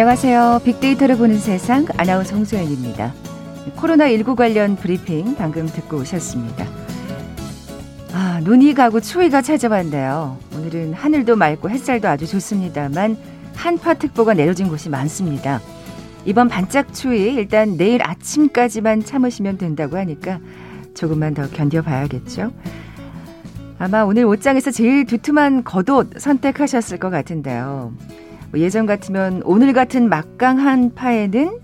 [0.00, 0.62] 안녕하세요.
[0.64, 3.12] 빅데이터를 보는 세상 아나운서 홍소연입니다.
[3.76, 6.64] 코로나19 관련 브리핑 방금 듣고 오셨습니다.
[8.14, 10.38] 아, 눈이 가고 추위가 찾아왔는데요.
[10.56, 13.18] 오늘은 하늘도 맑고 햇살도 아주 좋습니다만
[13.54, 15.60] 한파특보가 내려진 곳이 많습니다.
[16.24, 20.40] 이번 반짝 추위 일단 내일 아침까지만 참으시면 된다고 하니까
[20.94, 22.52] 조금만 더 견뎌봐야겠죠.
[23.78, 27.92] 아마 오늘 옷장에서 제일 두툼한 겉옷 선택하셨을 것 같은데요.
[28.50, 31.58] 뭐 예전 같으면 오늘 같은 막강한 파에는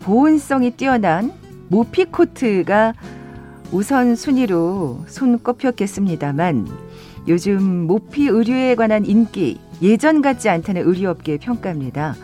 [0.00, 1.32] 보온성이 뛰어난
[1.68, 2.94] 모피 코트가
[3.72, 6.68] 우선 순위로 손꼽혔겠습니다만
[7.28, 12.14] 요즘 모피 의류에 관한 인기 예전 같지 않다는 의류업계의 평가입니다.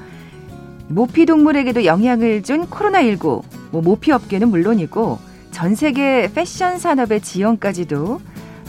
[0.89, 5.19] 모피 동물에게도 영향을 준 코로나19, 뭐 모피 업계는 물론이고
[5.51, 8.21] 전 세계 패션 산업의 지형까지도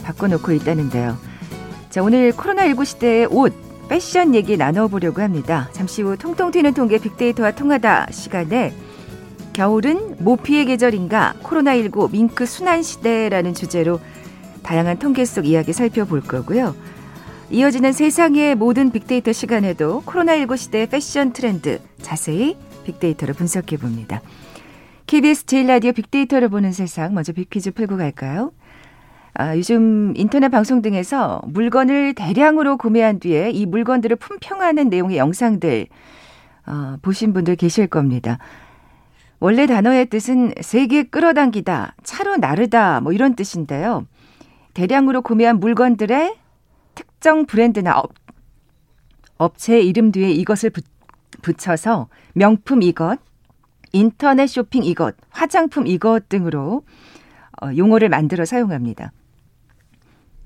[0.02, 1.16] 바꿔놓고 있다는데요.
[1.88, 5.68] 자, 오늘 코로나19 시대의 옷, 패션 얘기 나눠보려고 합니다.
[5.72, 8.72] 잠시 후 통통 튀는 통계 빅데이터와 통하다 시간에
[9.52, 14.00] 겨울은 모피의 계절인가 코로나19 밍크 수난 시대라는 주제로
[14.62, 16.74] 다양한 통계 속 이야기 살펴볼 거고요.
[17.50, 24.20] 이어지는 세상의 모든 빅데이터 시간에도 코로나19 시대의 패션 트렌드 자세히 빅데이터로 분석해 봅니다.
[25.06, 28.52] KBS 제일 라디오 빅데이터를 보는 세상 먼저 빅퀴즈 풀고 갈까요?
[29.36, 35.88] 아, 요즘 인터넷 방송 등에서 물건을 대량으로 구매한 뒤에 이 물건들을 품평하는 내용의 영상들
[36.66, 38.38] 어, 보신 분들 계실 겁니다.
[39.40, 44.06] 원래 단어의 뜻은 세게 끌어당기다, 차로 나르다 뭐 이런 뜻인데요.
[44.72, 46.36] 대량으로 구매한 물건들의
[46.94, 48.12] 특정 브랜드나 업,
[49.36, 50.84] 업체 이름 뒤에 이것을 붙,
[51.42, 53.18] 붙여서 명품 이것,
[53.92, 56.84] 인터넷 쇼핑 이것, 화장품 이것 등으로
[57.60, 59.12] 어, 용어를 만들어 사용합니다.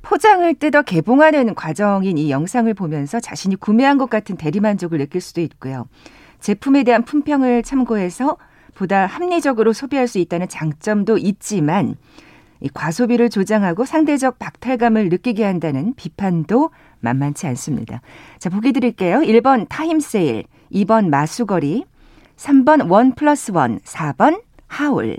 [0.08, 5.86] 포장을 뜯어 개봉하는 과정인 이 영상을 보면서 자신이 구매한 것 같은 대리만족을 느낄 수도 있고요.
[6.40, 8.38] 제품에 대한 품평을 참고해서
[8.74, 11.96] 보다 합리적으로 소비할 수 있다는 장점도 있지만
[12.60, 16.70] 이 과소비를 조장하고 상대적 박탈감을 느끼게 한다는 비판도
[17.00, 18.00] 만만치 않습니다.
[18.38, 19.18] 자, 보기 드릴게요.
[19.18, 21.84] 1번 타임세일, 2번 마수거리,
[22.36, 25.18] 3번 원 플러스 원, 4번 하울.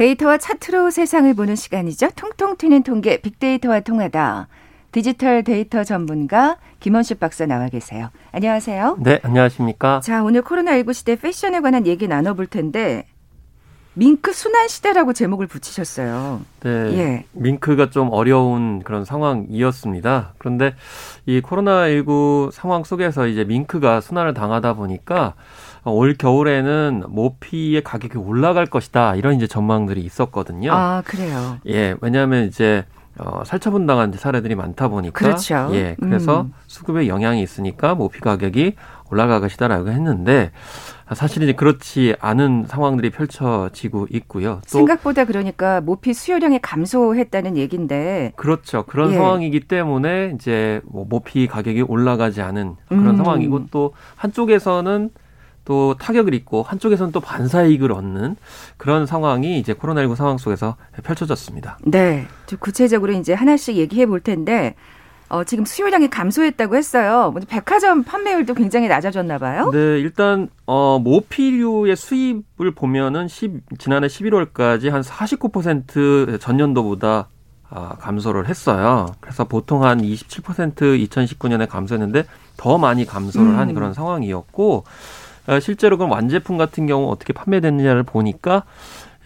[0.00, 2.08] 데이터와 차트로 세상을 보는 시간이죠.
[2.16, 4.48] 통통 튀는 통계 빅데이터와 통하다.
[4.92, 8.08] 디지털 데이터 전문가 김원식 박사 나와 계세요.
[8.32, 8.96] 안녕하세요.
[9.00, 10.00] 네, 안녕하십니까.
[10.00, 13.04] 자, 오늘 코로나19 시대 패션에 관한 얘기 나눠볼 텐데
[13.92, 16.40] 밍크 수난 시대라고 제목을 붙이셨어요.
[16.60, 16.70] 네.
[16.70, 17.24] 예.
[17.32, 20.32] 밍크가 좀 어려운 그런 상황이었습니다.
[20.38, 20.74] 그런데
[21.26, 25.34] 이 코로나19 상황 속에서 이제 밍크가 수난을 당하다 보니까
[25.84, 29.16] 올 겨울에는 모피의 가격이 올라갈 것이다.
[29.16, 30.72] 이런 이제 전망들이 있었거든요.
[30.72, 31.58] 아, 그래요?
[31.66, 31.94] 예.
[32.00, 32.84] 왜냐하면 이제
[33.18, 35.18] 어, 살처분당한 사례들이 많다 보니까.
[35.18, 35.68] 그렇죠.
[35.72, 35.96] 예.
[36.00, 36.52] 그래서 음.
[36.66, 38.74] 수급에 영향이 있으니까 모피 가격이
[39.10, 40.52] 올라갈 것이다라고 했는데
[41.14, 44.60] 사실 이제 그렇지 않은 상황들이 펼쳐지고 있고요.
[44.70, 48.84] 또 생각보다 그러니까 모피 수요량이 감소했다는 얘기인데 그렇죠.
[48.84, 49.16] 그런 예.
[49.16, 53.16] 상황이기 때문에 이제 뭐 모피 가격이 올라가지 않은 그런 음.
[53.16, 55.10] 상황이고 또 한쪽에서는
[55.70, 58.34] 또 타격을 입고 한쪽에서는 또 반사 이익을 얻는
[58.76, 60.74] 그런 상황이 이제 코로나19 상황 속에서
[61.04, 61.78] 펼쳐졌습니다.
[61.84, 62.26] 네.
[62.58, 64.74] 구체적으로 이제 하나씩 얘기해 볼 텐데
[65.28, 67.32] 어, 지금 수요량이 감소했다고 했어요.
[67.48, 69.70] 백화점 판매율도 굉장히 낮아졌나 봐요.
[69.70, 77.28] 네, 일단 어, 모피류의 수입을 보면은 10, 지난해 11월까지 한 49% 전년도보다
[77.72, 79.06] 아, 감소를 했어요.
[79.20, 80.74] 그래서 보통 한 27%
[81.08, 82.24] 2019년에 감소했는데
[82.56, 83.56] 더 많이 감소를 음.
[83.56, 84.82] 한 그런 상황이었고 어,
[85.60, 88.64] 실제로 그럼 완제품 같은 경우 어떻게 판매됐느냐를 보니까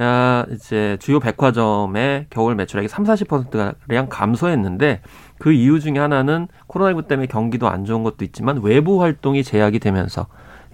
[0.03, 5.01] 야, 이제 주요 백화점의 겨울 매출액이 3, 40%가량 감소했는데
[5.39, 10.27] 그 이유 중에 하나는 코로나19 때문에 경기도 안 좋은 것도 있지만 외부 활동이 제약이 되면서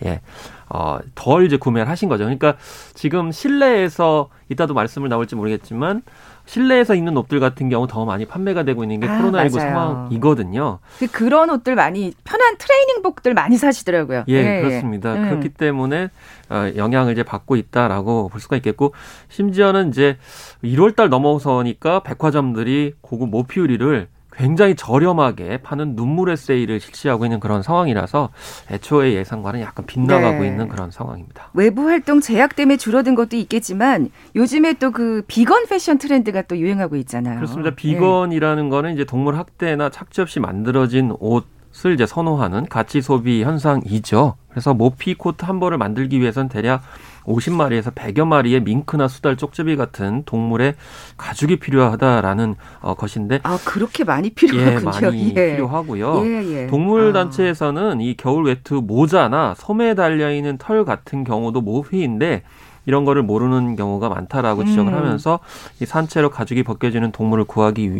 [0.07, 0.23] 예,
[0.71, 2.25] 어, 덜 이제 구매를 하신 거죠.
[2.25, 2.57] 그러니까
[2.95, 6.03] 지금 실내에서 이따도 말씀을 나올지 모르겠지만
[6.50, 9.49] 실내에서 입는 옷들 같은 경우 더 많이 판매가 되고 있는 게 아, 코로나19 맞아요.
[9.50, 10.79] 상황이거든요.
[10.99, 14.25] 그 그런 옷들 많이 편한 트레이닝복들 많이 사시더라고요.
[14.26, 15.14] 예, 그렇습니다.
[15.14, 15.29] 음.
[15.29, 16.08] 그렇기 때문에
[16.49, 18.93] 어, 영향을 이제 받고 있다라고 볼 수가 있겠고
[19.29, 20.19] 심지어는 이제
[20.64, 24.08] 1월 달 넘어서니까 백화점들이 고급 모피우리를
[24.41, 28.31] 굉장히 저렴하게 파는 눈물의 세일을 실시하고 있는 그런 상황이라서
[28.71, 30.49] 애초에 예상과는 약간 빗나가고 네.
[30.49, 31.51] 있는 그런 상황입니다.
[31.55, 36.97] 외부 활동 제약 때문에 줄어든 것도 있겠지만 요즘에 또 그 비건 패션 트렌드가 또 유행하고
[36.97, 37.37] 있잖아요.
[37.37, 37.71] 그렇습니다.
[37.71, 41.47] 비건이라는 거는 이제 동물 학대나 착취 없이 만들어진 옷
[41.87, 44.35] 을 이제 선호하는 가치 소비 현상이죠.
[44.51, 46.83] 그래서 모피 코트 한 벌을 만들기 위해서는 대략
[47.25, 50.75] 50마리에서 100여 마리의 밍크나 수달, 쪽제비 같은 동물의
[51.17, 54.85] 가죽이 필요하다라는 어, 것인데 아 그렇게 많이 예, 필요하군요.
[54.85, 56.27] 많이 필요하고요.
[56.27, 56.67] 예, 예.
[56.67, 57.13] 동물 아.
[57.13, 62.43] 단체에서는 이 겨울 외투 모자나 소매에 달려 있는 털 같은 경우도 모피인데
[62.87, 64.99] 이런 거를 모르는 경우가 많다라고 지적을 음.
[64.99, 65.39] 하면서
[65.81, 67.95] 이 산채로 가죽이 벗겨지는 동물을 구하기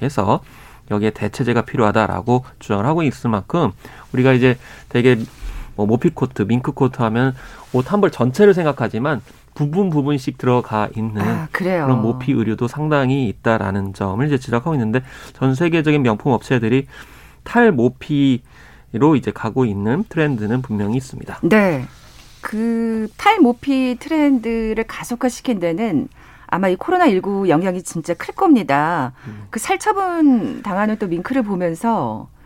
[0.00, 0.40] 위해서
[0.90, 3.70] 여기에 대체재가 필요하다라고 주장을 하고 있을 만큼
[4.12, 5.16] 우리가 이제 대개
[5.76, 7.34] 뭐 모피 코트, 밍크 코트 하면
[7.72, 9.20] 옷 한 벌 전체를 생각하지만
[9.54, 11.48] 부분 부분씩 들어가 있는 아.
[11.52, 15.02] 그런 모피 의류도 상당히 있다라는 점을 이제 지적하고 있는데
[15.34, 16.86] 전 세계적인 명품 업체들이
[17.44, 21.40] 탈 모피로 이제 가고 있는 트렌드는 분명히 있습니다.
[21.42, 21.84] 네.
[22.40, 26.08] 그 탈 모피 트렌드를 가속화시킨 데는
[26.46, 29.12] 아마 이 코로나19 영향이 진짜 클 겁니다.
[29.26, 29.44] 음.
[29.50, 32.41] 그 살처분 당하는 또 밍크를 보면서 네.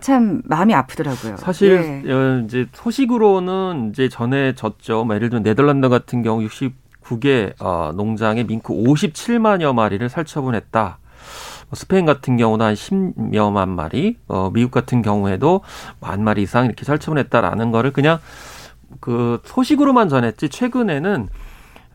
[0.00, 1.36] 참 마음이 아프더라고요.
[1.36, 2.12] 사실 예.
[2.12, 5.04] 어, 이제 소식으로는 이제 전해졌죠.
[5.04, 10.98] 뭐 예를 들면 네덜란드 같은 경우 69개 어, 농장의 밍크 57만여 마리를 살처분했다.
[11.68, 15.62] 뭐 스페인 같은 경우는 한 10여만 마리, 어, 미국 같은 경우에도
[16.00, 18.18] 만 마리 이상 이렇게 살처분했다라는 거를 그냥
[19.00, 21.28] 그 소식으로만 전했지 최근에는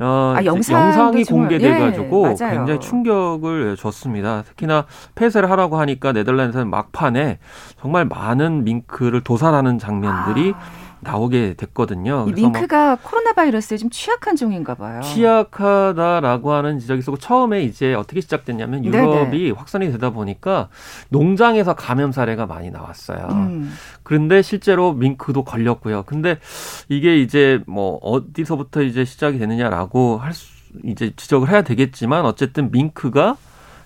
[0.01, 2.35] 어, 아, 영상이 정말- 공개돼가지고 예.
[2.51, 4.43] 굉장히 충격을 줬습니다.
[4.43, 4.85] 특히나
[5.15, 7.39] 폐쇄를 하라고 하니까 네덜란드에서는 막판에
[7.81, 10.59] 정말 많은 밍크를 도살하는 장면들이 아,
[11.01, 12.25] 나오게 됐거든요.
[12.27, 15.01] 이뭐 밍크가 코로나 바이러스에 좀 취약한 종인가 봐요.
[15.01, 20.69] 취약하다라고 하는 지적이 있었고 처음에 이제 어떻게 시작됐냐면 유럽이 확산이 되다 보니까
[21.09, 23.27] 농장에서 감염 사례가 많이 나왔어요.
[23.31, 23.73] 음.
[24.03, 26.03] 그런데 실제로 밍크도 걸렸고요.
[26.03, 26.39] 근데
[26.89, 30.47] 이게 이제 뭐 어디서부터 이제 시작이 되느냐라고 할 수,
[30.83, 33.37] 이제 지적을 해야 되겠지만 어쨌든 밍크가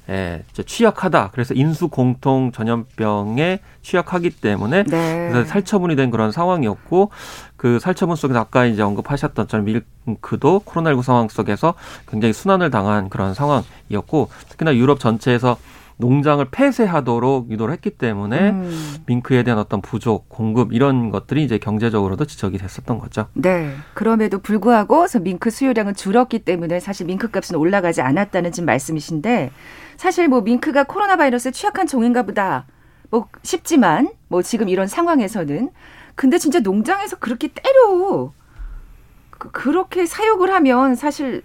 [0.09, 1.29] 예, 취약하다.
[1.31, 5.29] 그래서 인수 공통 전염병에 취약하기 때문에 네.
[5.31, 7.09] 그래서 살처분이 된 그런 상황이었고
[7.55, 11.75] 그 살처분 속에서 아까 이제 언급하셨던 전 밍크도 코로나19 상황 속에서
[12.07, 15.57] 굉장히 순환을 당한 그런 상황이었고 특히나 유럽 전체에서
[15.97, 18.95] 농장을 폐쇄하도록 유도를 했기 때문에 음.
[19.05, 23.27] 밍크에 대한 어떤 부족, 공급 이런 것들이 이제 경제적으로도 지적이 됐었던 거죠.
[23.33, 23.73] 네.
[23.93, 29.51] 그럼에도 불구하고 저 밍크 수요량은 줄었기 때문에 사실 밍크 값은 올라가지 않았다는 지금 말씀이신데
[29.97, 32.65] 사실 뭐 밍크가 코로나 바이러스에 취약한 종인가 보다.
[33.09, 35.69] 뭐 싶지만 뭐 지금 이런 상황에서는
[36.15, 38.31] 근데 진짜 농장에서 그렇게 때려
[39.29, 41.43] 그, 그렇게 사육을 하면 사실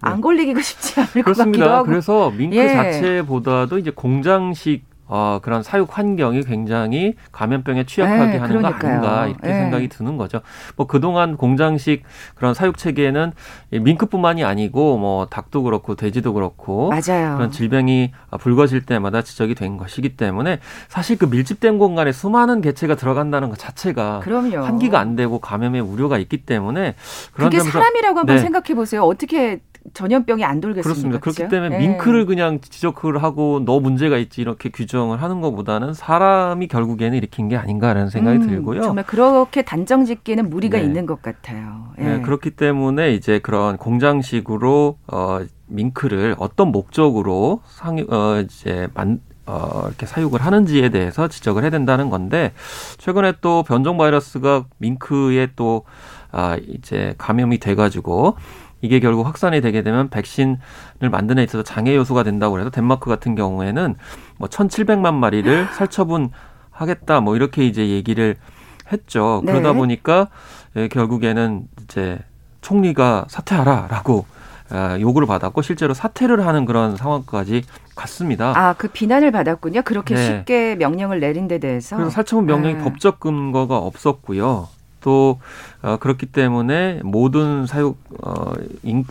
[0.00, 1.22] 안 걸리기가 쉽지 않을 것 같기도 네.
[1.22, 1.76] 그렇습니다.
[1.76, 1.86] 하고.
[1.86, 2.68] 그래서 밍크 예.
[2.68, 8.92] 자체보다도 이제 공장식 어, 그런 사육 환경이 굉장히 감염병에 취약하게 네, 하는 거 그러니까요.
[8.92, 9.54] 아닌가 이렇게 네.
[9.58, 10.40] 생각이 드는 거죠.
[10.74, 12.02] 뭐 그동안 공장식
[12.34, 13.32] 그런 사육 체계는
[13.72, 17.36] 이 밍크뿐만이 아니고 뭐 닭도 그렇고 돼지도 그렇고 맞아요.
[17.36, 23.50] 그런 질병이 불거질 때마다 지적이 된 것이기 때문에 사실 그 밀집된 공간에 수많은 개체가 들어간다는
[23.50, 24.64] 것 자체가 그럼요.
[24.64, 26.94] 환기가 안 되고 감염의 우려가 있기 때문에
[27.34, 28.40] 그런 그게 사람이라고 한번 네.
[28.40, 29.02] 생각해 보세요.
[29.02, 29.60] 어떻게
[29.94, 30.82] 전염병이 안 돌겠습니까?
[30.82, 31.20] 그렇습니다.
[31.20, 31.48] 그렇기 그죠?
[31.48, 31.78] 때문에 예.
[31.88, 37.56] 밍크를 그냥 지적을 하고 너 문제가 있지 이렇게 규정을 하는 것보다는 사람이 결국에는 일으킨 게
[37.56, 38.82] 아닌가라는 생각이 음, 들고요.
[38.82, 40.84] 정말 그렇게 단정 짓기는 무리가 네.
[40.84, 41.92] 있는 것 같아요.
[41.98, 42.04] 예.
[42.04, 49.82] 네, 그렇기 때문에 이제 그런 공장식으로 어 밍크를 어떤 목적으로 상 어, 이제 만 어,
[49.86, 52.52] 이렇게 사육을 하는지에 대해서 지적을 해야 된다는 건데,
[52.98, 55.82] 최근에 또 변종 바이러스가 밍크에 또,
[56.30, 58.36] 아, 이제 감염이 돼가지고,
[58.82, 60.58] 이게 결국 확산이 되게 되면 백신을
[61.00, 63.94] 만드는 데 있어서 장애 요소가 된다고 해서 덴마크 같은 경우에는
[64.38, 66.30] 뭐 1,700만 마리를 살처분
[66.70, 68.36] 하겠다 뭐 이렇게 이제 얘기를
[68.92, 69.40] 했죠.
[69.44, 69.52] 네.
[69.52, 70.28] 그러다 보니까
[70.76, 72.18] 예, 결국에는 이제
[72.60, 74.26] 총리가 사퇴하라라고
[74.70, 77.62] 아, 요구를 받았고 실제로 사퇴를 하는 그런 상황까지
[77.94, 78.52] 갔습니다.
[78.56, 79.82] 아, 그 비난을 받았군요.
[79.82, 80.26] 그렇게 네.
[80.26, 81.96] 쉽게 명령을 내린 데 대해서.
[81.96, 82.80] 그래서 살처분 명령이 네.
[82.82, 84.68] 법적 근거가 없었고요.
[85.02, 85.40] 또
[85.82, 88.52] 어, 그렇기 때문에 모든 사육 어,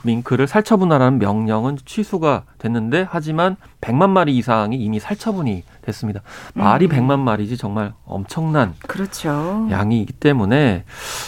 [0.04, 6.22] 밍크를 살처분하라는 명령은 취소가 됐는데 하지만 100만 마리 이상이 이미 살처분이 됐습니다.
[6.54, 6.92] 말이 음.
[6.92, 9.68] 100만 마리지 정말 엄청난 그렇죠.
[9.70, 10.86] 양이기 때문에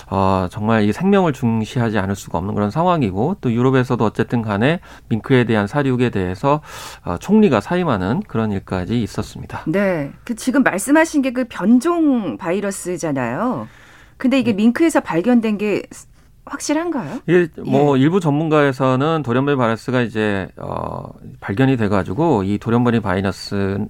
[0.09, 4.79] 어, 정말 이 생명을 중시하지 않을 수가 없는 그런 상황이고 또 유럽에서도 어쨌든 간에
[5.09, 6.61] 밍크에 대한 사육에 대해서
[7.03, 9.63] 어, 총리가 사임하는 그런 일까지 있었습니다.
[9.65, 10.11] 네.
[10.23, 13.67] 그 지금 말씀하신 게 그 변종 바이러스잖아요.
[14.23, 14.63] 근데 이게 네.
[14.63, 15.81] 밍크에서 발견된 게
[16.45, 17.19] 확실한가요?
[17.27, 18.01] 예, 뭐 예.
[18.01, 21.09] 일부 전문가에서는 돌연변이 바이러스가 이제 어
[21.41, 23.89] 발견이 돼 가지고 이 돌연변이 바이러스의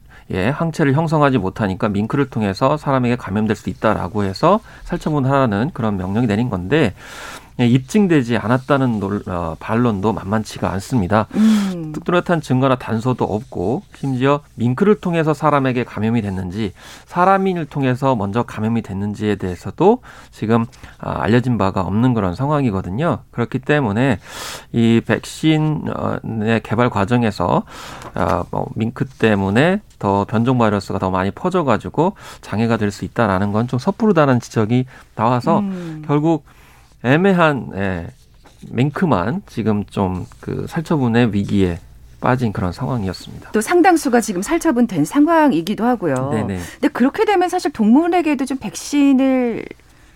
[0.51, 6.77] 항체를 형성하지 못하니까 밍크를 통해서 사람에게 감염될 수 있다라고 해서 살처분하라는 그런 명령이 내린 건데
[6.77, 6.93] 예,
[7.59, 11.27] 입증되지 않았다는 논, 어, 반론도 만만치가 않습니다.
[11.35, 11.93] 음.
[12.05, 16.73] 뚜렷한 증거나 단서도 없고 심지어 밍크를 통해서 사람에게 감염이 됐는지
[17.05, 19.99] 사람인을 통해서 먼저 감염이 됐는지에 대해서도
[20.31, 20.65] 지금
[20.99, 23.19] 아, 알려진 바가 없는 그런 상황이거든요.
[23.31, 24.19] 그렇기 때문에
[24.71, 27.63] 이 백신의 개발 과정에서
[28.13, 33.63] 아, 뭐 밍크 때문에 더 변종 바이러스가 더 많이 퍼져가지고 장애가 될 수 있다라는 건
[33.67, 36.03] 좀 섣부르다는 지적이 나와서 음.
[36.05, 36.43] 결국
[37.03, 38.07] 애매한 예,
[38.71, 41.79] 맹크만 지금 좀 그 살처분의 위기에
[42.19, 43.51] 빠진 그런 상황이었습니다.
[43.51, 46.29] 또 상당수가 지금 살처분 된 상황이기도 하고요.
[46.31, 46.59] 네네.
[46.73, 49.65] 근데 그렇게 되면 사실 동물에게도 좀 백신을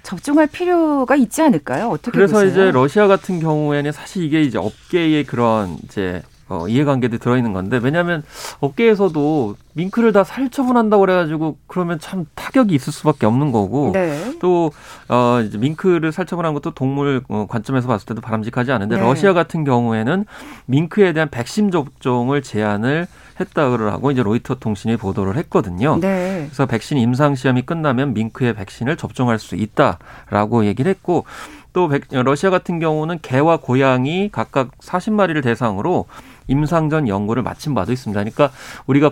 [0.03, 1.89] 접종할 필요가 있지 않을까요?
[1.89, 2.49] 어떻게 그래서 보세요?
[2.49, 8.23] 이제 러시아 같은 경우에는 사실 이게 이제 업계의 그런 이제 어, 이해관계도 들어있는 건데 왜냐하면
[8.59, 14.33] 업계에서도 밍크를 다 살처분한다고 그래가지고 그러면 참 타격이 있을 수밖에 없는 거고 네.
[14.39, 14.71] 또
[15.09, 19.01] 어, 이제 밍크를 살처분한 것도 동물 어, 관점에서 봤을 때도 바람직하지 않은데 네.
[19.01, 20.25] 러시아 같은 경우에는
[20.65, 23.07] 밍크에 대한 백신 접종을 제한을
[23.39, 25.99] 했다고 이제 로이터 통신이 보도를 했거든요.
[26.01, 26.45] 네.
[26.47, 31.25] 그래서 백신 임상 시험이 끝나면 밍크의 백신을 접종할 수 있다라고 얘기를 했고
[31.73, 36.05] 또 러시아 같은 경우는 개와 고양이 각각 40마리를 대상으로
[36.47, 38.19] 임상 전 연구를 마친 바도 있습니다.
[38.19, 38.51] 그러니까
[38.85, 39.11] 우리가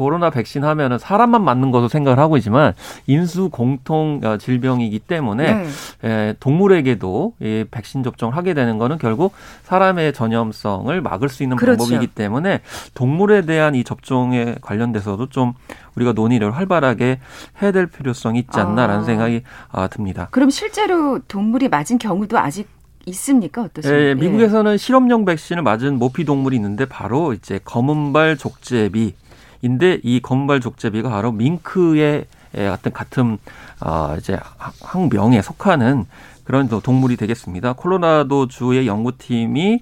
[0.00, 2.72] 코로나 백신 하면은 사람만 맞는 것으로 생각을 하고 있지만
[3.06, 5.68] 인수 공통 어, 질병이기 때문에 네.
[6.04, 9.34] 에, 동물에게도 이 백신 접종을 하게 되는 거는 결국
[9.64, 11.84] 사람의 전염성을 막을 수 있는 그렇죠.
[11.84, 12.60] 방법이기 때문에
[12.94, 15.52] 동물에 대한 이 접종에 관련돼서도 좀
[15.96, 17.20] 우리가 논의를 활발하게
[17.60, 19.04] 해야 될 필요성이 있지 않나라는 아.
[19.04, 20.28] 생각이 아, 듭니다.
[20.30, 22.79] 그럼 실제로 동물이 맞은 경우도 아직
[23.10, 23.62] 있습니까?
[23.62, 24.02] 어떠십니까?
[24.02, 24.76] 예, 미국에서는 예.
[24.76, 29.14] 실험용 백신을 맞은 모피 동물이 있는데 바로 이제 검은발 족제비
[29.62, 33.38] 인데 이 검발 족제비가 바로 밍크의 같은 같은
[33.80, 34.38] 어 이제
[34.80, 36.06] 항명에 속하는
[36.44, 37.74] 그런 동물이 되겠습니다.
[37.74, 39.80] 콜로라도 주의 연구팀이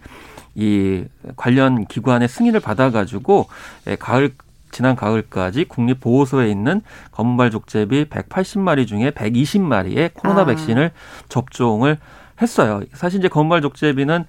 [0.55, 1.05] 이
[1.37, 3.47] 관련 기관의 승인을 받아가지고
[4.01, 4.35] 가을
[4.71, 6.83] 지난 가을까지 국립보호소에 있는
[7.13, 10.45] 검은발 족제비 180마리 중에 120마리의 코로나 아.
[10.45, 10.91] 백신을
[11.29, 11.99] 접종을
[12.41, 12.81] 했어요.
[12.93, 14.25] 사실 이제 검은발 족제비는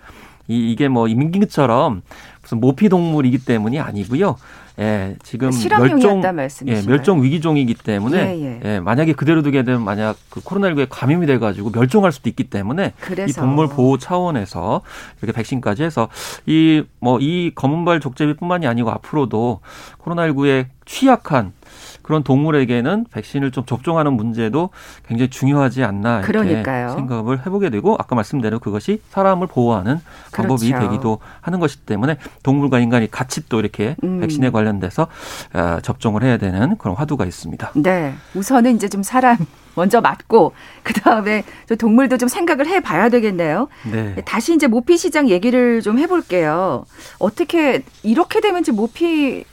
[0.48, 2.01] 이, 이게 뭐 임기처럼
[2.50, 4.36] 무슨 모피 동물이기 때문이 아니고요.
[4.79, 6.24] 예, 지금 멸종
[6.68, 8.60] 예, 멸종 위기종이기 때문에 예, 예.
[8.63, 12.94] 예, 만약에 그대로 두게 되면 만약 그 코로나19에 감염이 돼 가지고 멸종할 수도 있기 때문에
[13.01, 13.29] 그래서.
[13.29, 14.82] 이 동물 보호 차원에서
[15.22, 16.08] 이렇게 백신까지 해서
[16.46, 19.60] 이 뭐이 뭐 검은발 족제비뿐만이 아니고 앞으로도
[20.01, 21.53] 코로나19에 취약한
[22.01, 24.72] 그런 동물에게는 백신을 좀 접종하는 문제도
[25.08, 26.89] 굉장히 중요하지 않나 이렇게 그러니까요.
[26.89, 30.00] 생각을 해보게 되고 아까 말씀대로 그것이 사람을 보호하는
[30.34, 30.88] 방법이 그렇죠.
[30.88, 34.19] 되기도 하는 것이기 때문에 동물과 인간이 같이 또 이렇게 음.
[34.19, 35.08] 백신에 관련돼서
[35.53, 37.72] 어, 접종을 해야 되는 그런 화두가 있습니다.
[37.75, 39.38] 네, 우선은 이제 좀 사람
[39.75, 40.53] 먼저 맞고
[40.84, 41.43] 그 다음에
[41.77, 43.67] 동물도 좀 생각을 해 봐야 되겠네요.
[43.91, 44.15] 네.
[44.25, 46.86] 다시 이제 모피 시장 얘기를 좀 해 볼게요.
[47.19, 49.43] 어떻게 이렇게 되면 이제 모피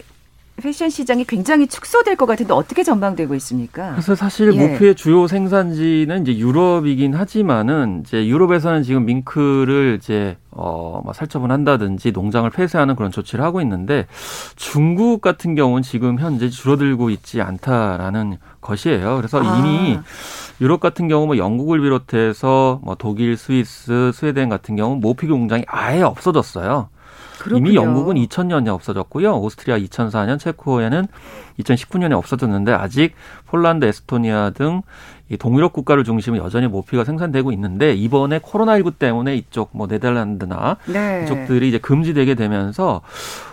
[0.56, 3.90] 패션 시장이 굉장히 축소될 것 같은데 어떻게 전망되고 있습니까?
[3.92, 4.56] 그래서 사실 예.
[4.68, 12.48] 모피의 주요 생산지는 이제 유럽이긴 하지만은 이제 유럽에서는 지금 밍크를 이제 어뭐 살처분 한다든지 농장을
[12.50, 14.06] 폐쇄하는 그런 조치를 하고 있는데
[14.56, 19.16] 중국 같은 경우는 지금 현재 줄어들고 있지 않다라는 것이에요.
[19.16, 19.58] 그래서 아.
[19.58, 19.98] 이미
[20.60, 26.02] 유럽 같은 경우 뭐 영국을 비롯해서 뭐 독일, 스위스, 스웨덴 같은 경우 모피 공장이 아예
[26.02, 26.88] 없어졌어요.
[27.38, 27.68] 그렇군요.
[27.68, 29.36] 이미 영국은 2000년에 없어졌고요.
[29.36, 31.06] 오스트리아 2004년, 체코에는
[31.60, 33.14] 2019년에 없어졌는데 아직
[33.46, 34.82] 폴란드, 에스토니아 등
[35.28, 41.24] 이 동유럽 국가를 중심으로 여전히 모피가 생산되고 있는데 이번에 코로나19 때문에 이쪽 뭐 네덜란드나 네.
[41.24, 43.02] 이쪽들이 이제 금지되게 되면서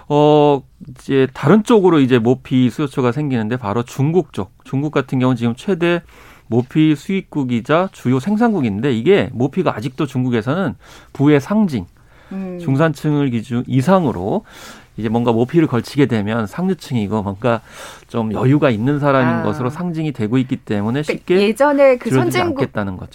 [0.07, 4.51] 어 이제 다른 쪽으로 이제 모피 수요처가 생기는데 바로 중국 쪽.
[4.63, 6.01] 중국 같은 경우는 지금 최대
[6.47, 10.75] 모피 수입국이자 주요 생산국인데 이게 모피가 아직도 중국에서는
[11.13, 11.85] 부의 상징
[12.31, 12.59] 음.
[12.59, 14.43] 중산층을 기준 이상으로
[14.97, 17.61] 이제 뭔가 모피를 걸치게 되면 상류층이고 뭔가
[18.07, 19.43] 좀 여유가 있는 사람인 아.
[19.43, 22.67] 것으로 상징이 되고 있기 때문에 그러니까 쉽게 예전에 그 선진국.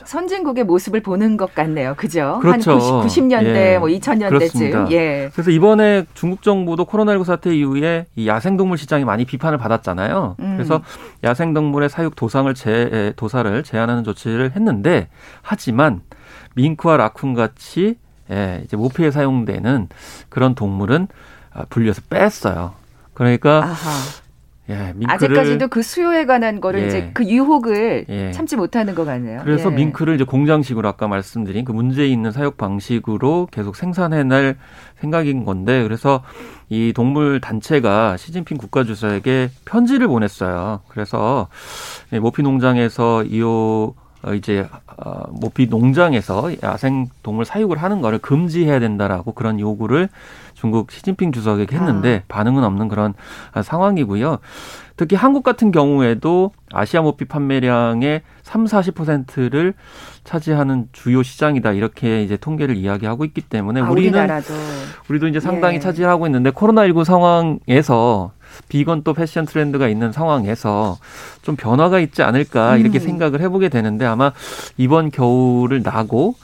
[0.05, 1.95] 선진국의 모습을 보는 것 같네요.
[1.97, 2.39] 그죠?
[2.43, 2.73] 그렇죠.
[2.73, 3.79] 한 90, 년대 예.
[3.79, 4.91] 뭐 2000년대쯤.
[4.93, 5.31] 예.
[5.33, 10.37] 그래서 이번에 중국 정부도 코로나19 사태 이후에 이 야생동물 시장이 많이 비판을 받았잖아요.
[10.41, 10.55] 음.
[10.57, 10.83] 그래서
[11.23, 15.09] 야생동물의 사육 도상을 제 도사를 제한하는 조치를 했는데
[15.43, 16.01] 하지만
[16.55, 17.97] 밍크와 라쿤 같이
[18.31, 19.89] 예, 이제 모피에 사용되는
[20.29, 21.38] 그런 동물은 아,
[21.69, 22.75] 분리해서 뺐어요.
[23.15, 23.91] 그러니까 아하.
[24.71, 26.87] 예, 밍크를 아직까지도 그 수요에 관한 거를 예.
[26.87, 28.33] 이제 그 유혹을 예.
[28.33, 29.41] 참지 못하는 것 같네요.
[29.43, 29.75] 그래서 예.
[29.75, 34.57] 밍크를 이제 공장식으로 아까 말씀드린 그 문제 있는 사육 방식으로 계속 생산해낼
[35.01, 36.23] 생각인 건데 그래서
[36.69, 40.81] 이 동물 단체가 시진핑 국가주석에게 편지를 보냈어요.
[40.89, 41.49] 그래서
[42.21, 49.33] 모피 농장에서 이호 어, 이제 어, 모피 농장에서 야생 동물 사육을 하는 거를 금지해야 된다라고
[49.33, 50.09] 그런 요구를
[50.59, 52.35] 중국 시진핑 주석에게 했는데 아.
[52.35, 53.15] 반응은 없는 그런
[53.63, 54.39] 상황이고요.
[54.97, 59.75] 특히 한국 같은 경우에도 아시아 모피 판매량의 3, 40%를
[60.25, 61.73] 차지하는 주요 시장이다.
[61.73, 64.53] 이렇게 이제 통계를 이야기하고 있기 때문에 아, 우리는 우리나라도.
[65.09, 65.81] 우리도 이제 상당히 예.
[65.81, 68.33] 차지하고 있는데 코로나19 상황에서
[68.69, 70.99] 비건 또 패션 트렌드가 있는 상황에서
[71.43, 73.05] 좀 변화가 있지 않을까 이렇게 음.
[73.05, 74.33] 생각을 해보게 되는데 아마
[74.77, 76.35] 이번 겨울을 나고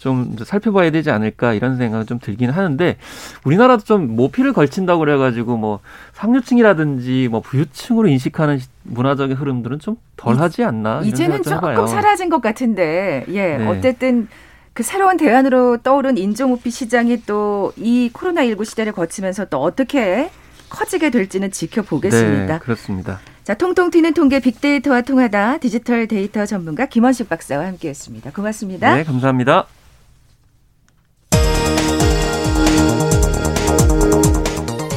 [0.00, 2.96] 좀 살펴봐야 되지 않을까 이런 생각은 좀 들긴 하는데
[3.44, 5.80] 우리나라도 좀 모피를 걸친다고 그래가지고 뭐
[6.14, 11.86] 상류층이라든지 뭐 부유층으로 인식하는 문화적인 흐름들은 좀 덜하지 않나 이제는 조금 해봐요.
[11.86, 13.66] 사라진 것 같은데 예 네.
[13.66, 14.28] 어쨌든
[14.72, 20.30] 그 새로운 대안으로 떠오른 인종모피 시장이 또 이 코로나19 시대를 거치면서 또 어떻게
[20.70, 22.54] 커지게 될지는 지켜보겠습니다.
[22.54, 23.20] 네, 그렇습니다.
[23.44, 28.30] 자, 통통 튀는 통계 빅데이터와 통하다 디지털 데이터 전문가 김원식 박사와 함께했습니다.
[28.30, 28.94] 고맙습니다.
[28.94, 29.66] 네, 감사합니다.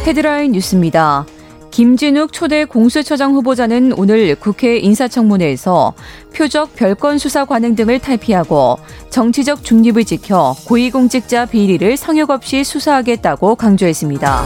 [0.06, 1.26] 헤드라인 뉴스입니다.
[1.72, 5.94] 김진욱 초대 공수처장 후보자는 오늘 국회 인사청문회에서
[6.36, 8.80] 표적 별건 수사 관행 등을 탈피하고
[9.10, 14.44] 정치적 중립을 지켜 고위공직자 비리를 성역 없이 수사하겠다고 강조했습니다.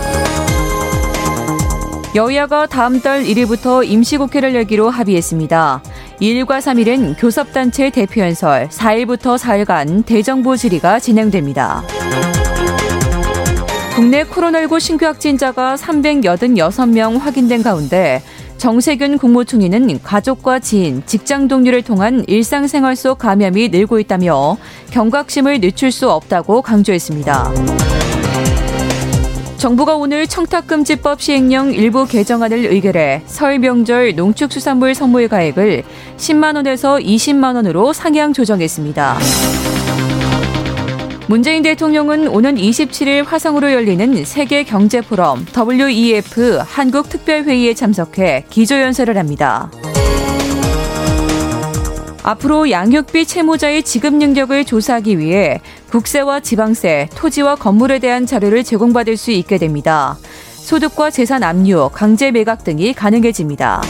[2.16, 5.82] 여야가 다음 달 1일부터 임시국회를 열기로 합의했습니다.
[6.22, 11.84] 1일과 3일은 교섭단체 대표연설, 4일부터 4일간 대정부 질의가 진행됩니다.
[13.98, 18.22] 국내 코로나19 신규 확진자가 386명 확인된 가운데
[18.60, 24.58] 정세균 국무총리는 가족과 지인, 직장 동료를 통한 일상생활 속 감염이 늘고 있다며
[24.92, 27.52] 경각심을 늦출 수 없다고 강조했습니다.
[29.58, 35.84] 정부가 오늘 청탁금지법 시행령 일부 개정안을 의결해 설 명절 농축수산물 선물 가액을
[36.18, 39.18] 10만 원에서 20만 원으로 상향 조정했습니다.
[41.30, 49.70] 문재인 대통령은 오는 27일 화성으로 열리는 세계 경제 포럼 WEF 한국 특별회의에 참석해 기조연설을 합니다.
[52.24, 55.60] 앞으로 양육비 채무자의 지급 능력을 조사하기 위해
[55.92, 60.18] 국세와 지방세, 토지와 건물에 대한 자료를 제공받을 수 있게 됩니다.
[60.56, 63.82] 소득과 재산 압류, 강제 매각 등이 가능해집니다.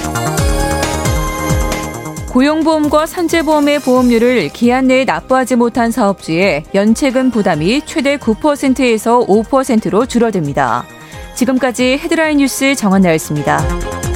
[2.38, 10.86] 고용보험과 산재보험의 보험료를 기한 내에 납부하지 못한 사업주의 연체금 부담이 최대 9%에서 5%로 줄어듭니다.
[11.34, 14.07] 지금까지 헤드라인 뉴스 정한나였습니다.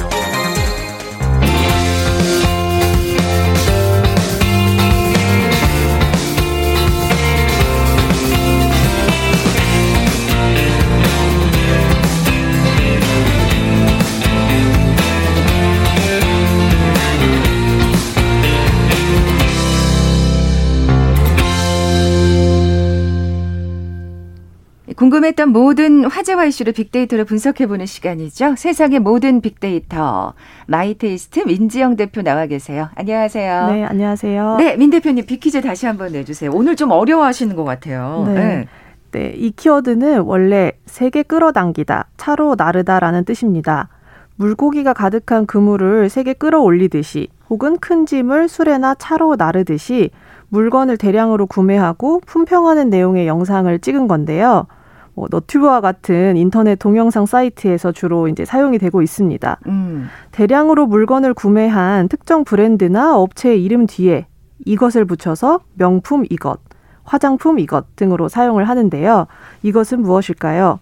[25.02, 28.54] 궁금했던 모든 화제와 이슈를 빅데이터로 분석해보는 시간이죠.
[28.56, 30.32] 세상의 모든 빅데이터.
[30.68, 32.88] 마이테이스트 민지영 대표 나와 계세요.
[32.94, 33.66] 안녕하세요.
[33.72, 34.56] 네, 안녕하세요.
[34.58, 36.52] 네, 민 대표님 빅퀴즈 다시 한번 내주세요.
[36.54, 38.22] 오늘 좀 어려워하시는 것 같아요.
[38.28, 38.34] 네.
[38.34, 38.68] 네.
[39.10, 43.88] 네, 이 키워드는 원래 세게 끌어당기다, 차로 나르다라는 뜻입니다.
[44.36, 50.10] 물고기가 가득한 그물을 세게 끌어올리듯이 혹은 큰 짐을 수레나 차로 나르듯이
[50.50, 54.68] 물건을 대량으로 구매하고 품평하는 내용의 영상을 찍은 건데요.
[55.14, 59.58] 뭐 너튜브와 같은 인터넷 동영상 사이트에서 주로 이제 사용이 되고 있습니다.
[59.66, 60.08] 음.
[60.30, 64.26] 대량으로 물건을 구매한 특정 브랜드나 업체의 이름 뒤에
[64.64, 66.60] 이것을 붙여서 명품 이것,
[67.04, 69.26] 화장품 이것 등으로 사용을 하는데요.
[69.62, 70.78] 이것은 무엇일까요?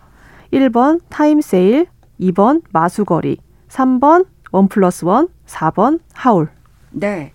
[0.52, 1.86] 1번 타임 세일,
[2.20, 3.38] 2번 마수거리,
[3.68, 6.48] 3번 one plus one, 4번 haul.
[6.90, 7.32] 네.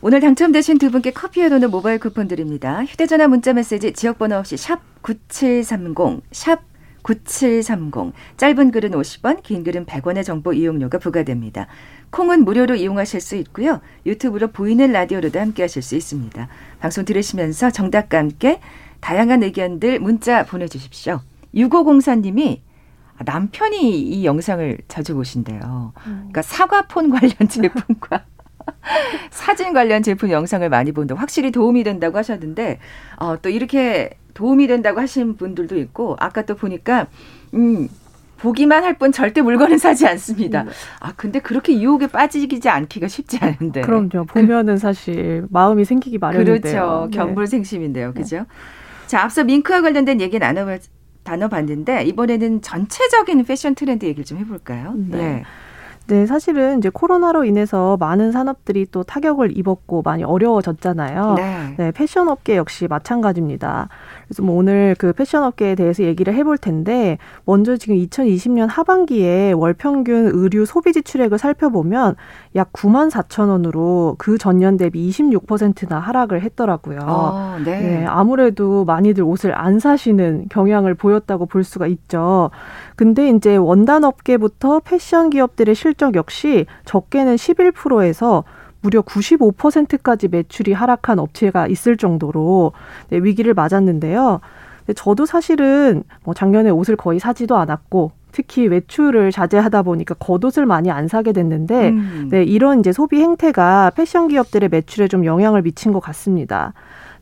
[0.00, 2.84] 오늘 당첨되신 두 분께 커피에 도는 모바일 쿠폰 드립니다.
[2.84, 6.60] 휴대전화 문자 메시지 지역번호 없이 샵 9730, 샵
[7.02, 8.12] 9730.
[8.36, 11.66] 짧은 글은 50원, 긴 글은 100원의 정보 이용료가 부과됩니다.
[12.10, 13.80] 콩은 무료로 이용하실 수 있고요.
[14.06, 16.46] 유튜브로 보이는 라디오로도 함께 하실 수 있습니다.
[16.78, 18.60] 방송 들으시면서 정답과 함께
[19.00, 21.22] 다양한 의견들 문자 보내주십시오.
[21.56, 22.60] 6504님이
[23.24, 25.92] 남편이 이 영상을 자주 보신대요.
[26.04, 28.26] 그러니까 사과폰 관련 제품과
[29.30, 31.14] 사진 관련 제품 영상을 많이 본다.
[31.14, 32.78] 확실히 도움이 된다고 하셨는데
[33.18, 37.06] 어, 또 이렇게 도움이 된다고 하신 분들도 있고 아까 또 보니까
[37.54, 37.88] 음
[38.38, 40.62] 보기만 할 뿐 절대 물건은 사지 않습니다.
[40.62, 40.68] 음.
[41.00, 43.80] 아 근데 그렇게 유혹에 빠지지 않기가 쉽지 않은데.
[43.80, 44.26] 그럼요.
[44.26, 46.60] 보면은 그, 사실 마음이 생기기 마련인데요.
[46.60, 47.08] 그렇죠.
[47.10, 47.16] 네.
[47.16, 48.14] 견불생심인데요.
[48.14, 48.36] 그죠?
[48.38, 48.44] 네.
[49.06, 50.66] 자 앞서 밍크와 관련된 얘기 나눠
[51.24, 54.94] 나눠봤는데 이번에는 전체적인 패션 트렌드 얘기를 좀 해볼까요?
[54.96, 55.16] 네.
[55.16, 55.44] 네.
[56.08, 61.34] 네, 사실은 이제 코로나로 인해서 많은 산업들이 또 타격을 입었고 많이 어려워졌잖아요.
[61.34, 61.74] 네.
[61.76, 63.90] 네 패션 업계 역시 마찬가지입니다.
[64.26, 69.74] 그래서 뭐 오늘 그 패션 업계에 대해서 얘기를 해볼 텐데 먼저 지금 2020년 하반기에 월
[69.74, 72.16] 평균 의류 소비 지출액을 살펴보면
[72.56, 77.00] 약 9만 4천 원으로 그 전년 대비 26%나 하락을 했더라고요.
[77.02, 77.80] 아, 네.
[77.80, 78.06] 네.
[78.06, 82.50] 아무래도 많이들 옷을 안 사시는 경향을 보였다고 볼 수가 있죠.
[82.96, 88.44] 근데 이제 원단 업계부터 패션 기업들의 실적 역시 적게는 11%에서
[88.80, 92.72] 무려 95%까지 매출이 하락한 업체가 있을 정도로
[93.10, 94.40] 네, 위기를 맞았는데요.
[94.94, 101.08] 저도 사실은 뭐 작년에 옷을 거의 사지도 않았고 특히 외출을 자제하다 보니까 겉옷을 많이 안
[101.08, 102.28] 사게 됐는데 음.
[102.30, 106.72] 네, 이런 이제 소비 행태가 패션 기업들의 매출에 좀 영향을 미친 것 같습니다.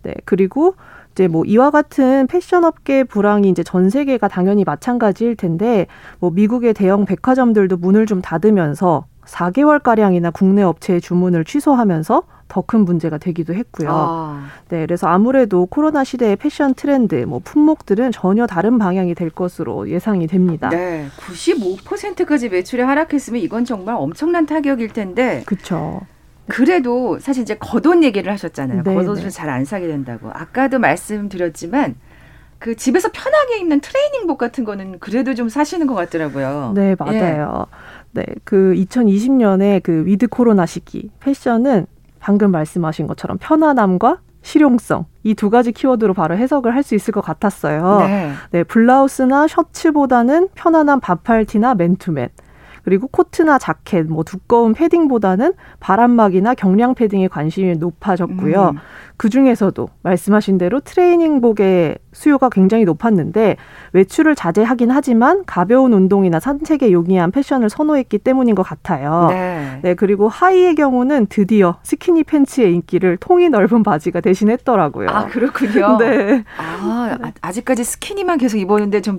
[0.02, 0.74] 네, 그리고
[1.16, 5.87] 이제 뭐 이와 같은 패션 업계 불황이 이제 전 세계가 당연히 마찬가지일 텐데
[6.20, 13.16] 뭐 미국의 대형 백화점들도 문을 좀 닫으면서 4개월 가량이나 국내 업체의 주문을 취소하면서 더큰 문제가
[13.16, 13.88] 되기도 했고요.
[13.90, 14.44] 아.
[14.68, 20.26] 네, 그래서 아무래도 코로나 시대의 패션 트렌드, 뭐 품목들은 전혀 다른 방향이 될 것으로 예상이
[20.26, 20.68] 됩니다.
[20.68, 25.42] 네, 95%까지 매출이 하락했으면 이건 정말 엄청난 타격일 텐데.
[25.46, 26.02] 그렇죠.
[26.48, 28.82] 그래도 사실 이제 겉옷 얘기를 하셨잖아요.
[28.82, 29.30] 네, 겉옷을 네.
[29.30, 30.30] 잘안 사게 된다고.
[30.32, 31.96] 아까도 말씀드렸지만
[32.59, 36.72] 그 집에서 편하게 입는 트레이닝복 같은 거는 그래도 좀 사시는 것 같더라고요.
[36.74, 37.66] 네, 맞아요.
[38.16, 38.20] 예.
[38.20, 41.87] 네, 그 2020년에 그 with 코로나 시기 패션은
[42.18, 47.20] 방금 말씀하신 것처럼 편안함과 실용성 이 두 가지 키워드로 바로 해석을 할 수 있을 것
[47.20, 47.98] 같았어요.
[48.06, 48.32] 네.
[48.52, 52.28] 네, 블라우스나 셔츠보다는 편안한 반팔티나 맨투맨
[52.87, 58.75] 그리고 코트나 자켓, 뭐 두꺼운 패딩보다는 바람막이나 경량 패딩에 관심이 높아졌고요.
[58.75, 58.79] 음.
[59.16, 63.57] 그 중에서도 말씀하신 대로 트레이닝복의 수요가 굉장히 높았는데
[63.92, 69.27] 외출을 자제하긴 하지만 가벼운 운동이나 산책에 용이한 패션을 선호했기 때문인 것 같아요.
[69.31, 69.81] 네.
[69.83, 75.09] 네 그리고 하의의 경우는 드디어 스키니 팬츠의 인기를 통이 넓은 바지가 대신했더라고요.
[75.11, 75.99] 아 그렇군요.
[75.99, 76.44] 네.
[76.57, 79.18] 아 아직까지 스키니만 계속 입었는데 좀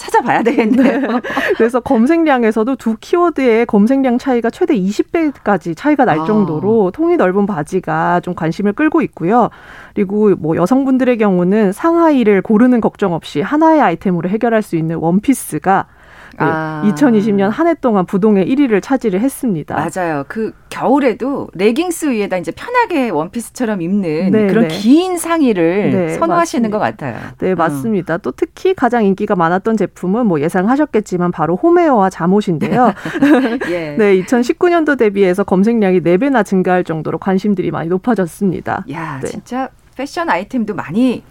[0.00, 1.00] 찾아봐야 되겠네요.
[1.00, 1.20] 네.
[1.56, 6.24] 그래서 검색량에서도 두 키워드의 검색량 차이가 최대 20배까지 차이가 날 아.
[6.24, 9.50] 정도로 통이 넓은 바지가 좀 관심을 끌고 있고요.
[9.94, 15.99] 그리고 뭐 여성분들의 경우는 상하이를 고르는 걱정 없이 하나의 아이템으로 해결할 수 있는 원피스가 네,
[16.38, 16.82] 아.
[16.86, 19.74] 2020년 한 해 동안 부동의 1위를 차지를 했습니다.
[19.74, 20.24] 맞아요.
[20.28, 24.76] 그 겨울에도 레깅스 위에다 이제 편하게 원피스처럼 입는 네, 그런 네.
[24.76, 26.70] 긴 상의를 네, 선호하시는 맞습니다.
[26.70, 27.18] 것 같아요.
[27.38, 27.54] 네, 어.
[27.54, 28.14] 맞습니다.
[28.14, 28.18] 어.
[28.18, 32.92] 또 특히 가장 인기가 많았던 제품은 뭐 예상하셨겠지만 바로 홈웨어와 잠옷인데요.
[33.70, 33.96] 예.
[33.98, 38.84] 네, 2019년도 대비해서 검색량이 4배나 증가할 정도로 관심들이 많이 높아졌습니다.
[38.92, 39.28] 야, 네.
[39.28, 41.22] 진짜 패션 아이템도 많이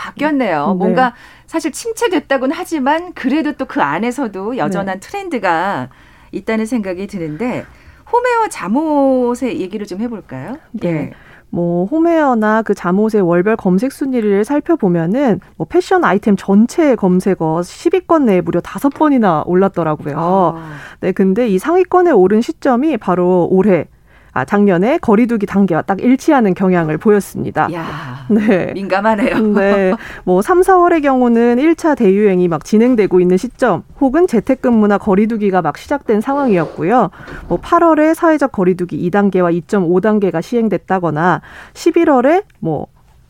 [0.00, 0.68] 바뀌었네요.
[0.68, 0.74] 네.
[0.74, 1.14] 뭔가
[1.46, 5.06] 사실 침체됐다고는 하지만 그래도 또 그 안에서도 여전한 네.
[5.06, 5.90] 트렌드가
[6.32, 7.64] 있다는 생각이 드는데
[8.10, 10.58] 홈웨어 잠옷의 얘기를 좀 해볼까요?
[10.72, 10.88] 네.
[10.88, 11.12] 예.
[11.52, 18.40] 뭐 홈웨어나 그 잠옷의 월별 검색 순위를 살펴보면은 뭐 패션 아이템 전체 검색어 10위권 내에
[18.40, 20.16] 무려 다섯 번이나 올랐더라고요.
[20.16, 20.72] 아.
[21.00, 23.86] 네, 근데 이 상위권에 오른 시점이 바로 올해
[24.32, 27.68] 아, 작년에 거리두기 단계와 딱 일치하는 경향을 보였습니다.
[27.72, 28.72] 야, 네.
[28.72, 29.38] 민감하네요.
[29.54, 29.92] 네.
[30.24, 36.20] 뭐 3, 4월의 경우는 1차 대유행이 막 진행되고 있는 시점 혹은 재택근무나 거리두기가 막 시작된
[36.20, 37.10] 상황이었고요.
[37.48, 41.40] 뭐 8월에 사회적 거리두기 2단계와 2.5단계가 시행됐다거나
[41.74, 42.86] 11월에 뭐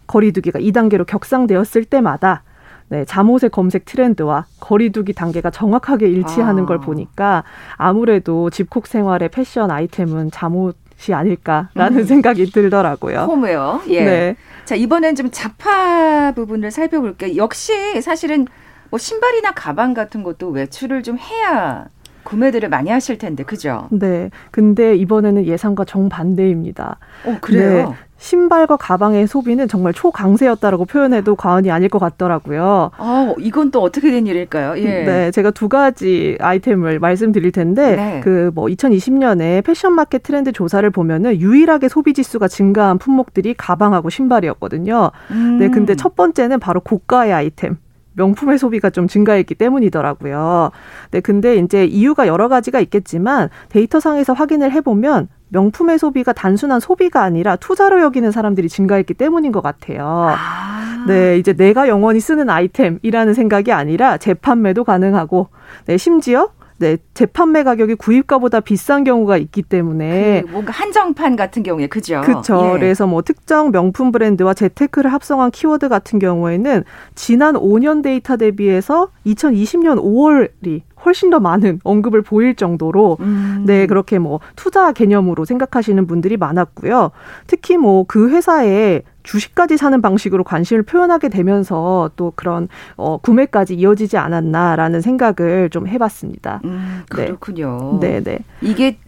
[0.07, 2.43] 거리두기가 2단계로 격상되었을 때마다
[2.91, 6.67] 네, 잠옷의 검색 트렌드와 거리두기 단계가 정확하게 일치하는 아.
[6.67, 7.45] 걸 보니까
[7.77, 10.77] 아무래도 집콕 생활의 패션 아이템은 잠옷
[11.09, 12.05] 이 아닐까라는 음.
[12.05, 13.21] 생각이 들더라고요.
[13.21, 13.83] 홈웨어.
[13.89, 14.05] 예.
[14.05, 14.37] 네.
[14.65, 17.37] 자, 이번엔 좀 자파 부분을 살펴볼게요.
[17.37, 18.47] 역시 사실은
[18.91, 21.87] 뭐 신발이나 가방 같은 것도 외출을 좀 해야
[22.25, 23.89] 구매들을 많이 하실 텐데, 그죠?
[23.91, 24.31] 네.
[24.51, 26.99] 근데 이번에는 예상과 정반대입니다.
[27.25, 27.89] 어, 그래요?
[27.89, 27.97] 네.
[28.21, 32.91] 신발과 가방의 소비는 정말 초강세였다라고 표현해도 과언이 아닐 것 같더라고요.
[32.99, 34.79] 어, 이건 또 어떻게 된 일일까요?
[34.79, 35.05] 예.
[35.05, 38.21] 네, 제가 두 가지 아이템을 말씀드릴 텐데 네.
[38.21, 45.11] 그뭐 2020년에 패션 마켓 트렌드 조사를 보면은 유일하게 소비 지수가 증가한 품목들이 가방하고 신발이었거든요.
[45.31, 45.59] 음.
[45.59, 47.79] 네, 근데 첫 번째는 바로 고가의 아이템.
[48.15, 50.71] 명품의 소비가 좀 증가했기 때문이더라고요.
[51.13, 57.57] 네, 근데 이제 이유가 여러 가지가 있겠지만 데이터상에서 확인을 해보면 명품의 소비가 단순한 소비가 아니라
[57.57, 60.29] 투자로 여기는 사람들이 증가했기 때문인 것 같아요.
[60.37, 61.05] 아.
[61.07, 65.49] 네, 이제 내가 영원히 쓰는 아이템이라는 생각이 아니라 재판매도 가능하고,
[65.87, 66.51] 네, 심지어
[66.81, 72.23] 네, 재판매 가격이 구입가보다 비싼 경우가 있기 때문에 그 뭔가 한정판 같은 경우에 그죠.
[72.25, 72.73] 그렇죠.
[72.75, 72.79] 예.
[72.79, 80.03] 그래서 뭐 특정 명품 브랜드와 재테크를 합성한 키워드 같은 경우에는 지난 5년 데이터 대비해서 2020년
[80.03, 83.65] 5월이 훨씬 더 많은 언급을 보일 정도로 음.
[83.67, 87.11] 네 그렇게 뭐 투자 개념으로 생각하시는 분들이 많았고요.
[87.47, 94.17] 특히 뭐 그 회사에 주식까지 사는 방식으로 관심을 표현하게 되면서 또 그런 어, 구매까지 이어지지
[94.17, 96.61] 않았나라는 생각을 좀 해봤습니다.
[96.65, 97.99] 음, 그렇군요.
[98.01, 98.39] 네, 네.
[98.61, 98.99] 이게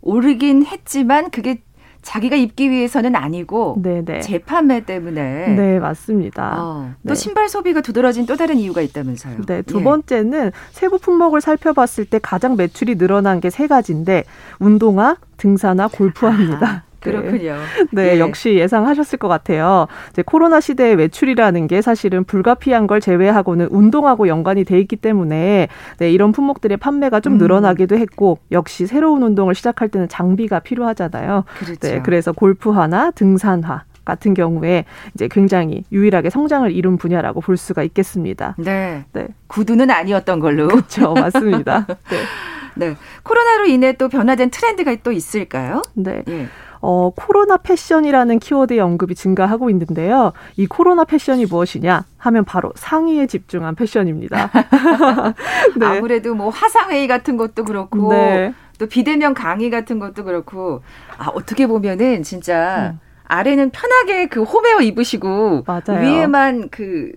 [0.00, 1.62] 오르긴 했지만 그게
[2.02, 4.20] 자기가 입기 위해서는 아니고 네네.
[4.20, 6.54] 재판매 때문에 네 맞습니다.
[6.62, 7.14] 어, 또 네.
[7.14, 9.38] 신발 소비가 두드러진 또 다른 이유가 있다면서요.
[9.48, 9.84] 네두 예.
[9.84, 14.24] 번째는 세부 품목을 살펴봤을 때 가장 매출이 늘어난 게 세 가지인데
[14.58, 16.66] 운동화, 등산화, 골프화입니다.
[16.66, 16.82] 아.
[17.10, 17.56] 그렇군요.
[17.92, 18.18] 네, 예.
[18.18, 19.86] 역시 예상하셨을 것 같아요.
[20.10, 26.10] 이제 코로나 시대의 외출이라는 게 사실은 불가피한 걸 제외하고는 운동하고 연관이 돼 있기 때문에 네,
[26.10, 27.38] 이런 품목들의 판매가 좀 음.
[27.38, 31.44] 늘어나기도 했고 역시 새로운 운동을 시작할 때는 장비가 필요하잖아요.
[31.58, 31.78] 그렇죠.
[31.80, 38.54] 네, 그래서 골프화나 등산화 같은 경우에 이제 굉장히 유일하게 성장을 이룬 분야라고 볼 수가 있겠습니다.
[38.58, 39.04] 네.
[39.12, 39.28] 네.
[39.46, 40.68] 구두는 아니었던 걸로.
[40.68, 41.14] 그렇죠.
[41.14, 41.86] 맞습니다.
[42.10, 42.18] 네.
[42.76, 42.96] 네.
[43.22, 45.82] 코로나로 인해 또 변화된 트렌드가 또 있을까요?
[45.94, 46.22] 네.
[46.28, 46.48] 예.
[46.86, 50.34] 어, 코로나 패션이라는 키워드의 언급이 증가하고 있는데요.
[50.56, 54.50] 이 코로나 패션이 무엇이냐 하면 바로 상의에 집중한 패션입니다.
[55.80, 55.86] 네.
[55.86, 58.52] 아무래도 뭐 화상회의 같은 것도 그렇고 네.
[58.78, 60.82] 또 비대면 강의 같은 것도 그렇고
[61.16, 63.00] 아, 어떻게 보면은 진짜 음.
[63.28, 66.02] 아래는 편하게 그 홈웨어 입으시고 맞아요.
[66.02, 67.12] 위에만 그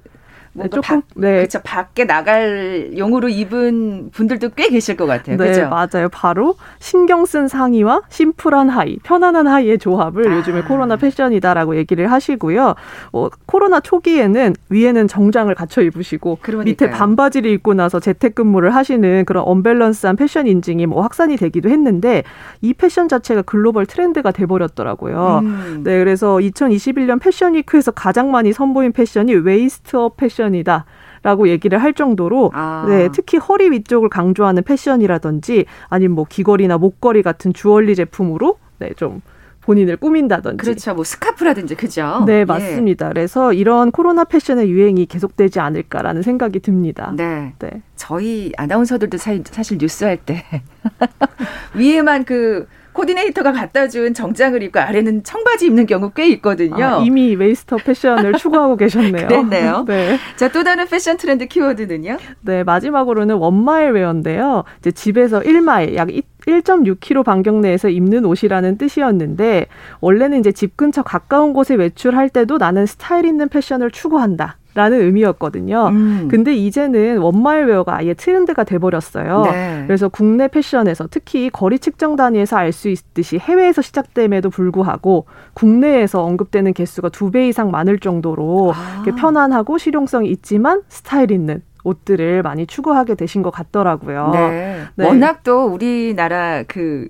[0.57, 1.35] 뭔가 조금 바, 네.
[1.37, 1.59] 그렇죠.
[1.63, 5.37] 밖에 나갈 용으로 입은 분들도 꽤 계실 것 같아요.
[5.37, 5.69] 네, 그렇죠?
[5.69, 6.09] 맞아요.
[6.09, 10.37] 바로 신경 쓴 상의와 심플한 하의, 편안한 하의의 조합을 아.
[10.37, 12.73] 요즘에 코로나 패션이다라고 얘기를 하시고요.
[13.13, 16.71] 어, 코로나 초기에는 위에는 정장을 갖춰 입으시고 그러니까요.
[16.71, 22.23] 밑에 반바지를 입고 나서 재택근무를 하시는 그런 언밸런스한 패션 인증이 뭐 확산이 되기도 했는데
[22.61, 25.41] 이 패션 자체가 글로벌 트렌드가 돼버렸더라고요.
[25.43, 25.81] 음.
[25.83, 30.85] 네, 그래서 2021년 fashion week에서 가장 많이 선보인 패션이 waist-up 패션 패션이다.
[31.23, 32.85] 라고 얘기를 할 정도로 아.
[32.87, 39.21] 네, 특히 허리 위쪽을 강조하는 패션이라든지 아니면 뭐 귀걸이나 목걸이 같은 주얼리 제품으로 네, 좀
[39.61, 40.57] 본인을 꾸민다든지.
[40.57, 40.93] 그렇죠.
[40.93, 42.23] 뭐 스카프라든지 그죠?
[42.25, 42.45] 네, 예.
[42.45, 43.07] 맞습니다.
[43.07, 43.09] 예.
[43.09, 47.11] 그래서 이런 코로나 패션의 유행이 계속되지 않을까라는 생각이 듭니다.
[47.17, 47.53] 네.
[47.59, 47.81] 네.
[47.97, 50.45] 저희 아나운서들도 사실, 사실 뉴스 할 때
[51.75, 56.83] 위에만 그 코디네이터가 갖다 준 정장을 입고 아래는 청바지 입는 경우 꽤 있거든요.
[56.83, 59.27] 아, 이미 waist-up 패션을 추구하고 계셨네요.
[59.27, 59.85] 그랬네요.
[59.87, 60.17] 네.
[60.35, 62.17] 자, 또 다른 패션 트렌드 키워드는요?
[62.41, 64.63] 네, 마지막으로는 one mile wear인데요.
[64.79, 69.67] 이제 집에서 1마일, 약 1.6km 반경 내에서 입는 옷이라는 뜻이었는데
[69.99, 74.57] 원래는 이제 집 근처 가까운 곳에 외출할 때도 나는 스타일 있는 패션을 추구한다.
[74.77, 75.87] 라는 의미였거든요.
[75.87, 76.27] 음.
[76.29, 79.41] 근데 이제는 one mile wear가 아예 트렌드가 돼버렸어요.
[79.41, 79.83] 네.
[79.87, 86.73] 그래서 국내 패션에서 특히 거리 측정 단위에서 알 수 있듯이 해외에서 시작됨에도 불구하고 국내에서 언급되는
[86.73, 89.03] 개수가 두 배 이상 많을 정도로 아.
[89.03, 94.29] 편안하고 실용성이 있지만 스타일 있는 옷들을 많이 추구하게 되신 것 같더라고요.
[94.33, 94.83] 네.
[94.95, 95.05] 네.
[95.07, 97.07] 워낙 또 우리나라 그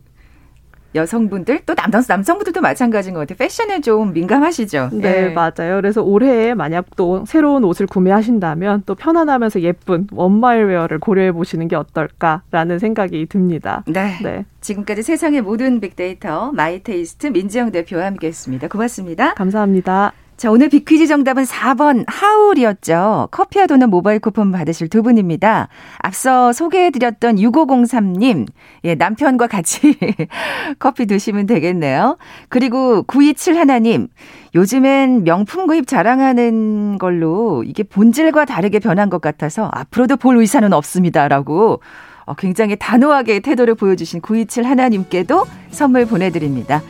[0.98, 3.38] 여성분들 또 남성 남성분들도 마찬가지인 것 같아요.
[3.38, 4.90] 패션에 좀 민감하시죠.
[4.94, 5.78] 네, 네, 맞아요.
[5.78, 12.80] 그래서 올해 만약 또 새로운 옷을 구매하신다면 또 편안하면서 예쁜 원마일웨어를 고려해 보시는 게 어떨까라는
[12.80, 13.84] 생각이 듭니다.
[13.88, 14.18] 네.
[14.22, 14.46] 네.
[14.62, 18.68] 지금까지 세상의 모든 빅데이터 마이테이스트 민지영 대표와 함께했습니다.
[18.68, 19.34] 고맙습니다.
[19.36, 20.14] 감사합니다.
[20.38, 23.30] 자, 오늘 비퀴즈 정답은 4번 haul이었죠.
[23.32, 25.68] 커피와 도넛 모바일 쿠폰 받으실 두 분입니다.
[25.98, 28.46] 앞서 소개해드렸던 6503님,
[28.84, 29.98] 예, 남편과 같이
[30.78, 32.18] 커피 드시면 되겠네요.
[32.50, 34.10] 그리고 927 하나님,
[34.54, 41.28] 요즘엔 명품 구입 자랑하는 걸로 이게 본질과 다르게 변한 것 같아서 앞으로도 볼 의사는 없습니다.
[41.28, 41.82] 라고
[42.26, 46.84] 어, 굉장히 단호하게 태도를 보여주신 927 하나님께도 선물 보내드립니다.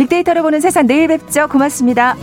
[0.00, 1.46] 빅데이터를 보는 세상 내일 뵙죠.
[1.48, 2.16] 고맙습니다.